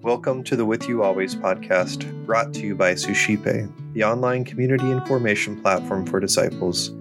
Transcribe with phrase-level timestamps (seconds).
[0.00, 4.90] Welcome to the With You Always podcast, brought to you by Suscipe, the online community
[4.90, 6.92] and formation platform for disciples.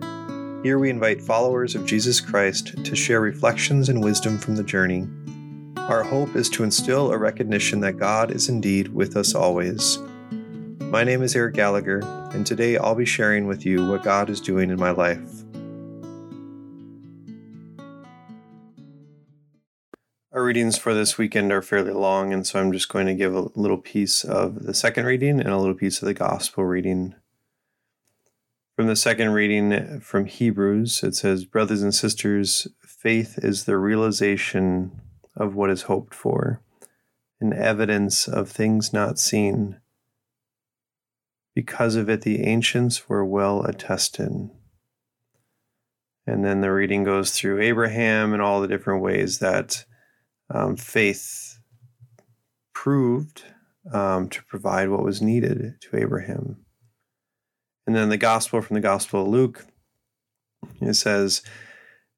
[0.63, 5.07] Here we invite followers of Jesus Christ to share reflections and wisdom from the journey.
[5.77, 9.99] Our hope is to instill a recognition that God is indeed with us always.
[10.81, 12.02] My name is Eric Gallagher,
[12.34, 15.43] and today I'll be sharing with you what God is doing in my life.
[20.48, 23.50] Readings for this weekend are fairly long, and so I'm just going to give a
[23.54, 27.15] little piece of the second reading and a little piece of the gospel reading.
[28.78, 35.02] From the second reading from Hebrews, it says, Brothers and sisters, faith is the realization
[35.36, 36.61] of what is hoped for,
[37.42, 39.81] an evidence of things not seen.
[41.56, 44.50] Because of it, the ancients were well attested.
[46.25, 49.84] And then the reading goes through Abraham and all the different ways that
[50.50, 51.59] um, faith
[52.73, 53.44] proved
[53.92, 56.58] um, to provide what was needed to Abraham.
[57.86, 59.66] And then the gospel from the Gospel of Luke,
[60.81, 61.42] it says,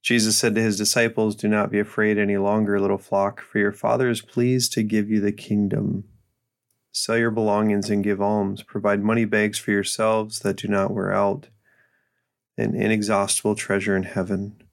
[0.01, 3.71] Jesus said to his disciples, Do not be afraid any longer, little flock, for your
[3.71, 6.05] Father is pleased to give you the kingdom.
[6.91, 8.63] Sell your belongings and give alms.
[8.63, 11.49] Provide money bags for yourselves that do not wear out,
[12.57, 14.68] an inexhaustible treasure in heaven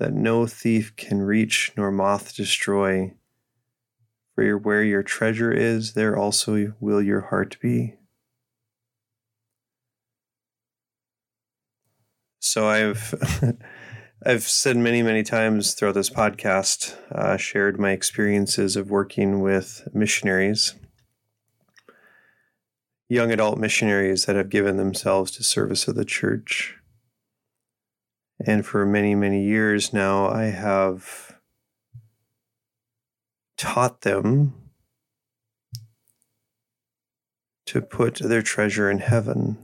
[0.00, 3.12] that no thief can reach nor moth destroy.
[4.34, 7.96] For where your treasure is, there also will your heart be.
[12.38, 13.14] So I've
[14.26, 19.86] I've said many many times throughout this podcast, uh, shared my experiences of working with
[19.92, 20.74] missionaries,
[23.10, 26.79] young adult missionaries that have given themselves to service of the church.
[28.46, 31.36] And for many, many years now, I have
[33.58, 34.54] taught them
[37.66, 39.58] to put their treasure in heaven,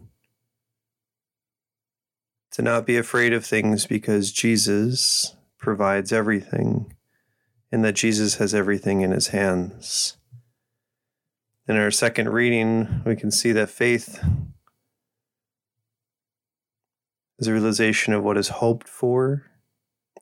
[2.52, 6.92] to not be afraid of things because Jesus provides everything
[7.72, 10.18] and that Jesus has everything in his hands.
[11.66, 14.22] In our second reading, we can see that faith
[17.38, 19.50] is a realization of what is hoped for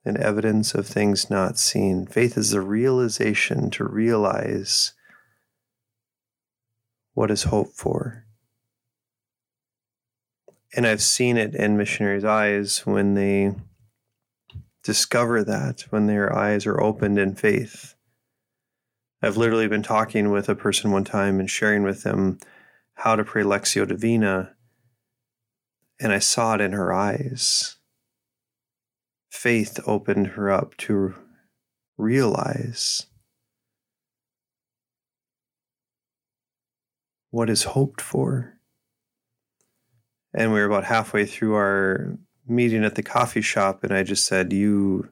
[0.05, 2.07] and evidence of things not seen.
[2.07, 4.93] Faith is the realization to realize
[7.15, 8.25] what is hoped for.
[10.77, 13.55] And I've seen it in missionaries' eyes when they
[14.83, 17.95] discover that, when their eyes are opened in faith.
[19.23, 22.39] I've literally been talking with a person one time and sharing with them
[22.95, 24.54] how to pray Lectio Divina
[26.01, 27.77] and I saw it in her eyes.
[29.31, 31.15] Faith opened her up to
[31.97, 33.07] realize
[37.31, 38.55] what is hoped for.
[40.33, 44.25] And we were about halfway through our meeting at the coffee shop, and I just
[44.25, 45.09] said, You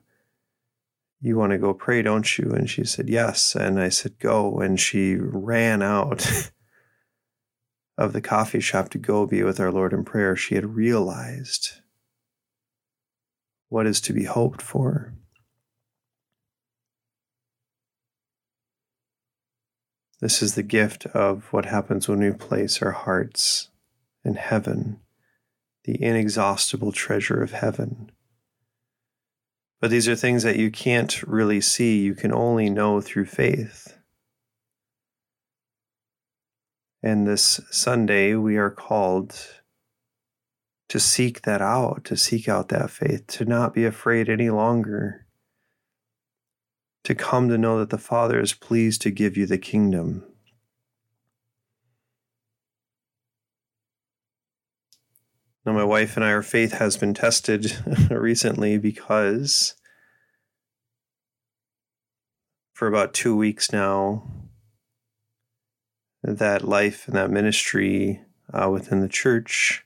[1.21, 2.51] you want to go pray, don't you?
[2.51, 3.55] And she said, Yes.
[3.55, 4.59] And I said, Go.
[4.59, 6.51] And she ran out
[7.97, 11.81] of the coffee shop to go be with our Lord in prayer, she had realized
[13.69, 15.13] what is to be hoped for.
[20.19, 23.69] This is the gift of what happens when we place our hearts
[24.23, 25.01] in heaven,
[25.83, 28.09] the inexhaustible treasure of heaven.
[29.81, 33.97] But these are things that you can't really see, you can only know through faith.
[37.03, 39.37] And this Sunday, we are called
[40.87, 45.25] to seek that out, to seek out that faith, to not be afraid any longer,
[47.03, 50.23] to come to know that the Father is pleased to give you the kingdom.
[55.65, 57.75] Now, my wife and I, our faith has been tested
[58.09, 59.75] recently because
[62.73, 64.42] for about two weeks now,
[66.23, 68.21] that life and that ministry
[68.53, 69.85] uh, within the church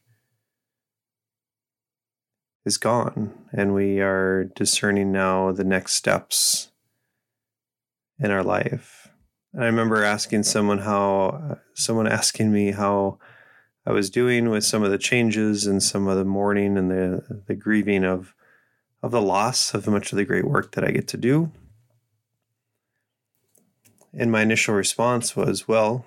[2.65, 3.33] is gone.
[3.51, 6.71] And we are discerning now the next steps
[8.19, 9.09] in our life.
[9.53, 13.17] And I remember asking someone how, someone asking me how
[13.85, 17.43] I was doing with some of the changes and some of the mourning and the,
[17.47, 18.35] the grieving of,
[19.01, 21.51] of the loss of much of the great work that I get to do.
[24.13, 26.05] And my initial response was, well,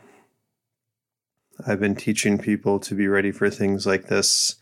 [1.66, 4.56] I've been teaching people to be ready for things like this,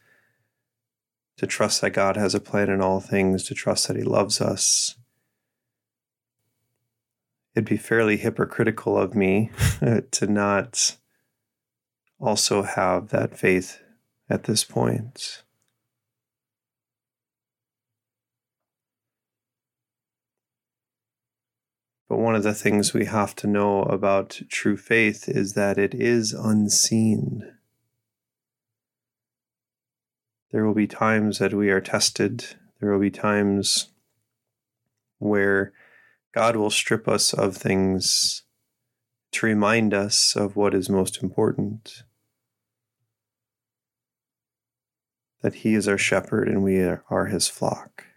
[1.37, 4.41] to trust that God has a plan in all things, to trust that He loves
[4.41, 4.97] us,
[7.59, 9.51] it'd be fairly hypocritical of me
[9.83, 10.97] uh, to not
[12.21, 13.81] also have that faith
[14.31, 15.43] at this point.
[22.09, 25.95] But one of the things we have to know about true faith is that it
[25.95, 27.53] is unseen.
[30.51, 32.57] There will be times that we are tested.
[32.81, 33.91] There will be times
[35.19, 35.75] where
[36.33, 38.45] God will strip us of things
[39.33, 42.05] to remind us of what is most important.
[45.43, 48.08] That He is our shepherd and we are His flock.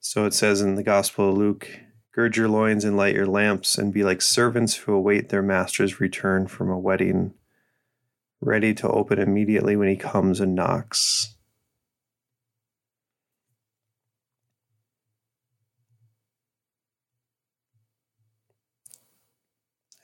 [0.00, 1.68] So it says in the Gospel of Luke
[2.12, 6.00] Gird your loins and light your lamps, and be like servants who await their master's
[6.00, 7.34] return from a wedding,
[8.40, 11.36] ready to open immediately when he comes and knocks.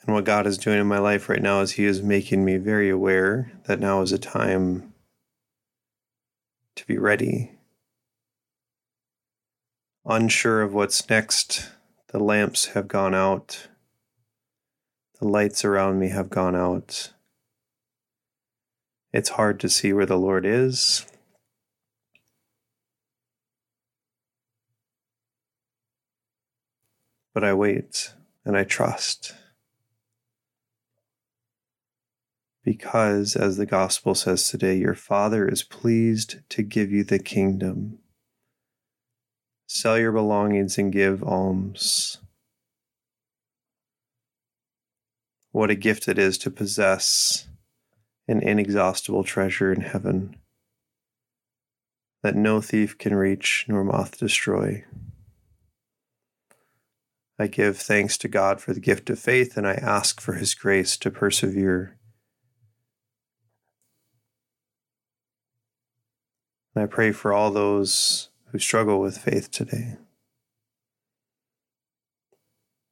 [0.07, 2.59] And what God is doing in my life right now is He is making me
[2.59, 4.93] very aware that now is a time
[6.77, 7.59] to be ready.
[10.07, 11.71] Unsure of what's next,
[12.09, 13.69] the lamps have gone out,
[15.19, 17.13] the lights around me have gone out.
[19.13, 21.07] It's hard to see where the Lord is.
[27.33, 28.13] But I wait
[28.45, 29.35] and I trust.
[32.65, 37.99] because, as the gospel says today, your Father is pleased to give you the kingdom.
[39.67, 42.19] Sell your belongings and give alms.
[45.53, 47.49] What a gift it is to possess
[48.27, 50.37] an inexhaustible treasure in heaven
[52.23, 54.85] that no thief can reach nor moth destroy.
[57.39, 60.55] I give thanks to God for the gift of faith and I ask for his
[60.55, 61.99] grace to persevere
[66.77, 69.97] I pray for all those who struggle with faith today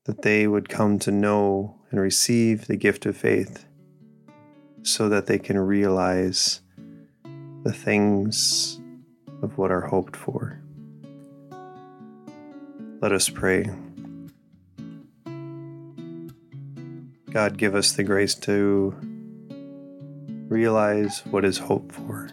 [0.06, 3.64] that they would come to know and receive the gift of faith
[4.82, 6.62] so that they can realize
[7.62, 8.80] the things
[9.40, 10.60] of what are hoped for.
[13.00, 13.70] Let us pray.
[17.30, 18.96] God, give us the grace to
[20.48, 22.30] realize what is hoped for.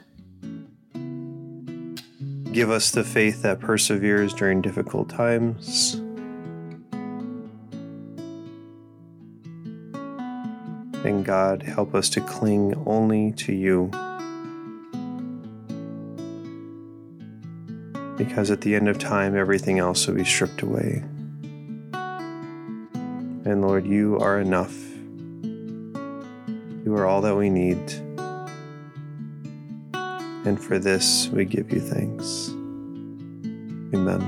[2.60, 5.94] Give us the faith that perseveres during difficult times.
[11.06, 13.90] And God, help us to cling only to you.
[18.18, 21.02] Because at the end of time, everything else will be stripped away.
[21.94, 24.76] And Lord, you are enough.
[26.84, 27.78] You are all that we need
[30.46, 32.50] and for this we give you thanks.
[33.94, 34.22] Amen.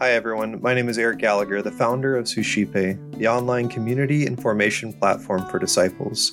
[0.00, 0.62] Hi, everyone.
[0.62, 5.44] My name is Eric Gallagher, the founder of Suscipe, the online community and formation platform
[5.50, 6.32] for disciples.